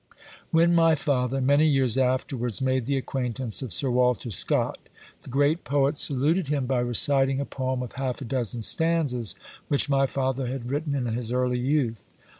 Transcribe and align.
When 0.49 0.73
my 0.73 0.95
father, 0.95 1.39
many 1.41 1.67
years 1.67 1.95
afterwards, 1.95 2.59
made 2.59 2.87
the 2.87 2.97
acquaintance 2.97 3.61
of 3.61 3.71
Sir 3.71 3.91
Walter 3.91 4.31
Scott, 4.31 4.79
the 5.21 5.29
great 5.29 5.63
poet 5.63 5.95
saluted 5.95 6.47
him 6.47 6.65
by 6.65 6.79
reciting 6.79 7.39
a 7.39 7.45
poem 7.45 7.83
of 7.83 7.91
half 7.91 8.19
a 8.19 8.25
dozen 8.25 8.63
stanzas 8.63 9.35
which 9.67 9.89
my 9.89 10.07
father 10.07 10.47
had 10.47 10.71
written 10.71 10.95
in 10.95 11.05
his 11.05 11.31
early 11.31 11.59
youth. 11.59 12.09